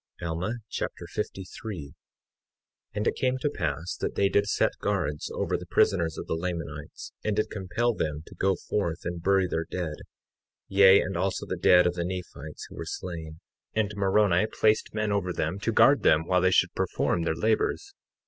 Alma 0.19 0.55
Chapter 0.67 1.05
53 1.05 1.89
53:1 1.89 1.91
And 2.95 3.05
it 3.07 3.13
came 3.15 3.37
to 3.37 3.51
pass 3.51 3.95
that 3.97 4.15
they 4.15 4.29
did 4.29 4.47
set 4.47 4.71
guards 4.79 5.29
over 5.35 5.55
the 5.55 5.67
prisoners 5.67 6.17
of 6.17 6.25
the 6.25 6.33
Lamanites, 6.33 7.13
and 7.23 7.35
did 7.35 7.51
compel 7.51 7.93
them 7.93 8.23
to 8.25 8.33
go 8.33 8.55
forth 8.55 9.01
and 9.05 9.21
bury 9.21 9.45
their 9.47 9.67
dead, 9.69 9.97
yea, 10.67 11.01
and 11.01 11.15
also 11.15 11.45
the 11.45 11.55
dead 11.55 11.85
of 11.85 11.93
the 11.93 12.03
Nephites 12.03 12.65
who 12.67 12.77
were 12.77 12.85
slain; 12.85 13.41
and 13.75 13.91
Moroni 13.95 14.47
placed 14.47 14.91
men 14.91 15.11
over 15.11 15.31
them 15.31 15.59
to 15.59 15.71
guard 15.71 16.01
them 16.01 16.25
while 16.25 16.41
they 16.41 16.49
should 16.49 16.73
perform 16.73 17.21
their 17.21 17.35
labors. 17.35 17.93